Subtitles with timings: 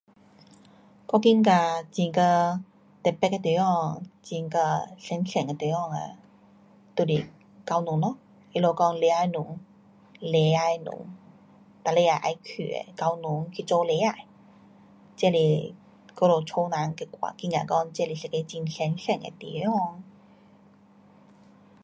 [1.09, 2.13] 我觉得很呀神圣
[3.05, 6.17] 的地方，很呀神圣的地方啊
[6.95, 7.29] 就是
[7.67, 8.17] 教堂咯。
[8.51, 9.59] 他们说礼拜堂，
[10.19, 10.91] 礼拜堂，
[11.83, 14.25] 每礼拜要去的教堂去做礼拜。
[15.15, 15.35] 这是
[16.19, 20.01] 我们家人 觉得讲这是一个很神圣的地方。